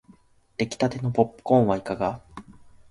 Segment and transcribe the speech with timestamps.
[0.57, 2.23] できたてのポップコーンはいかが